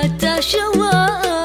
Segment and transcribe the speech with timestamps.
[0.00, 1.41] حتى شوال.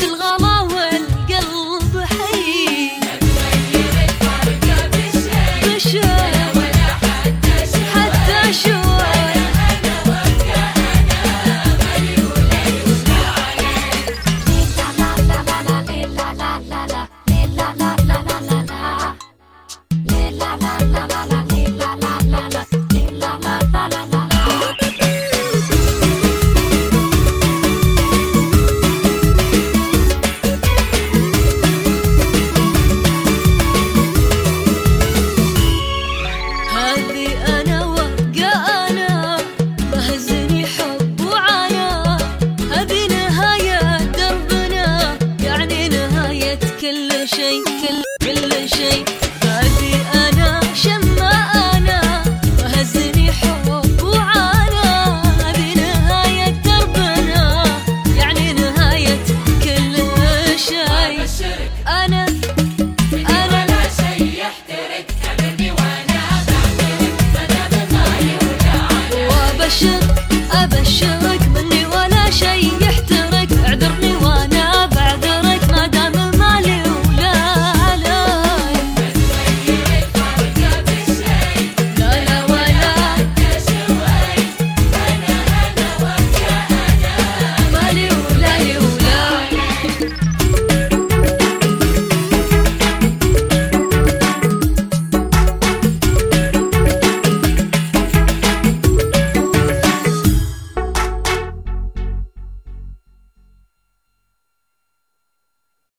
[0.00, 0.41] الغلط
[47.22, 49.04] كل شيء كل كل شيء.
[49.44, 51.30] بعدي أنا شما
[51.76, 52.22] أنا.
[52.58, 53.68] وهزني حب
[54.02, 55.22] وعانا.
[55.40, 57.64] هذه نهاية دربنا.
[58.16, 59.18] يعني نهاية
[59.62, 59.96] كل
[60.58, 61.28] شيء.
[61.86, 62.26] أنا
[69.50, 70.00] أبشر.
[70.52, 71.31] ابشرك